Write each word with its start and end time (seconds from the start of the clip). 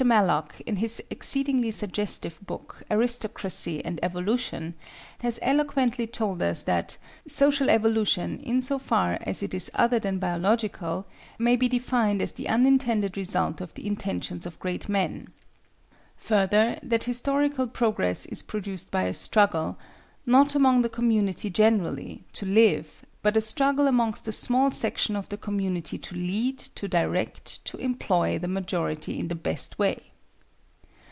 Mallock, 0.03 0.59
in 0.65 0.77
his 0.77 0.99
exceedingly 1.11 1.69
suggestive 1.69 2.39
book, 2.43 2.81
"Aristocracy 2.89 3.85
and 3.85 3.99
Evolution," 4.01 4.73
has 5.19 5.37
eloquently 5.43 6.07
told 6.07 6.41
us 6.41 6.63
that 6.63 6.97
"social 7.27 7.69
evolution, 7.69 8.39
in 8.39 8.63
so 8.63 8.79
far 8.79 9.19
as 9.21 9.43
it 9.43 9.53
is 9.53 9.69
other 9.75 9.99
than 9.99 10.17
biological, 10.17 11.05
may 11.37 11.55
be 11.55 11.67
defined 11.69 12.19
as 12.19 12.31
the 12.31 12.49
unintended 12.49 13.15
result 13.15 13.61
of 13.61 13.75
the 13.75 13.85
intentions 13.85 14.47
of 14.47 14.57
great 14.57 14.89
men;" 14.89 15.27
further, 16.15 16.79
that 16.81 17.03
historical 17.03 17.67
progress 17.67 18.25
is 18.25 18.41
produced 18.41 18.89
by 18.89 19.03
a 19.03 19.13
struggle 19.13 19.77
"not 20.25 20.55
among 20.55 20.81
the 20.81 20.89
community 20.89 21.49
generally, 21.51 22.23
to 22.33 22.43
live, 22.45 23.03
but 23.23 23.37
a 23.37 23.41
struggle 23.41 23.85
amongst 23.87 24.27
a 24.27 24.31
small 24.31 24.71
section 24.71 25.15
of 25.15 25.29
the 25.29 25.37
community 25.37 25.95
to 25.95 26.15
lead, 26.15 26.57
to 26.57 26.87
direct, 26.87 27.63
to 27.63 27.77
employ, 27.77 28.39
the 28.39 28.47
majority 28.47 29.19
in 29.19 29.27
the 29.27 29.35
best 29.35 29.77
way." 29.77 30.05